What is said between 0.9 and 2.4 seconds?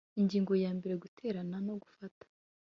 Guterana no gufata